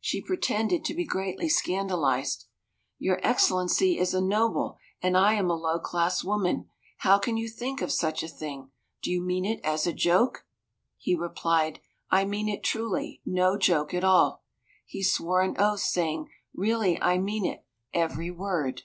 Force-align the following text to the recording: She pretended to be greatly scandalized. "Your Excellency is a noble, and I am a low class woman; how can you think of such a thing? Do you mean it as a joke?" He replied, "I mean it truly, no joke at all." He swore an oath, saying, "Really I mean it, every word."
She 0.00 0.22
pretended 0.22 0.84
to 0.84 0.94
be 0.94 1.04
greatly 1.04 1.48
scandalized. 1.48 2.46
"Your 2.96 3.18
Excellency 3.24 3.98
is 3.98 4.14
a 4.14 4.20
noble, 4.20 4.76
and 5.02 5.16
I 5.16 5.34
am 5.34 5.50
a 5.50 5.56
low 5.56 5.80
class 5.80 6.22
woman; 6.22 6.68
how 6.98 7.18
can 7.18 7.36
you 7.36 7.48
think 7.48 7.82
of 7.82 7.90
such 7.90 8.22
a 8.22 8.28
thing? 8.28 8.70
Do 9.02 9.10
you 9.10 9.20
mean 9.20 9.44
it 9.44 9.58
as 9.64 9.84
a 9.84 9.92
joke?" 9.92 10.46
He 10.96 11.16
replied, 11.16 11.80
"I 12.08 12.24
mean 12.24 12.48
it 12.48 12.62
truly, 12.62 13.20
no 13.26 13.58
joke 13.58 13.92
at 13.92 14.04
all." 14.04 14.44
He 14.86 15.02
swore 15.02 15.42
an 15.42 15.56
oath, 15.58 15.80
saying, 15.80 16.28
"Really 16.54 17.02
I 17.02 17.18
mean 17.18 17.44
it, 17.44 17.64
every 17.92 18.30
word." 18.30 18.82